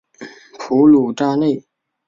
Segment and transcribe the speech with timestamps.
[0.57, 1.63] 普卢扎内。